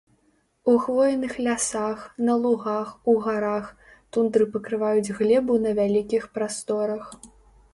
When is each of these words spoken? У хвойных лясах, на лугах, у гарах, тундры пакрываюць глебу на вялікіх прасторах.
У 0.71 0.73
хвойных 0.83 1.33
лясах, 1.47 1.99
на 2.29 2.33
лугах, 2.45 2.87
у 3.13 3.15
гарах, 3.25 3.67
тундры 4.17 4.45
пакрываюць 4.57 5.13
глебу 5.21 5.59
на 5.67 5.75
вялікіх 5.83 6.23
прасторах. 6.39 7.05